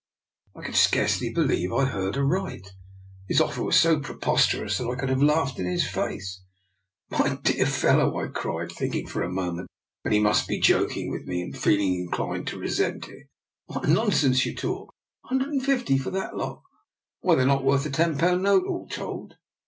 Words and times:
"I 0.59 0.63
could 0.63 0.73
scarcely 0.73 1.31
believe 1.31 1.71
I 1.71 1.85
heard 1.85 2.17
aright. 2.17 2.71
His 3.27 3.39
offer 3.39 3.61
was 3.61 3.79
so 3.79 3.99
preposterous, 3.99 4.79
that 4.79 4.89
I 4.89 4.95
could 4.99 5.09
have 5.09 5.21
laughed 5.21 5.59
in 5.59 5.67
his 5.67 5.85
face." 5.85 6.41
My 7.11 7.35
dear 7.43 7.67
fellow," 7.67 8.17
I 8.17 8.29
cried, 8.29 8.71
thinking 8.71 9.05
for 9.05 9.21
a 9.21 9.29
moment 9.31 9.69
that 10.03 10.11
he 10.11 10.19
must 10.19 10.47
be 10.47 10.59
joking 10.59 11.11
with 11.11 11.27
me, 11.27 11.43
and 11.43 11.55
feeling 11.55 11.93
inclined 11.93 12.47
to 12.47 12.57
resent 12.57 13.07
it," 13.09 13.27
what 13.67 13.87
nonsense 13.87 14.43
you 14.43 14.55
talk! 14.55 14.89
A 15.25 15.27
hundred 15.27 15.49
and 15.49 15.63
fifty 15.63 15.99
for 15.99 16.09
that 16.09 16.35
lot: 16.35 16.63
why, 17.19 17.35
they're 17.35 17.45
not 17.45 17.63
worth 17.63 17.85
a 17.85 17.91
ten 17.91 18.17
pound 18.17 18.41
note 18.41 18.65
all 18.65 18.87
told. 18.87 19.35